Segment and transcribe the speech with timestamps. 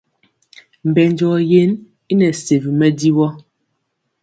[0.89, 1.71] Mbɛnjɔ yen
[2.11, 3.27] i nɛ sewi mɛdivɔ.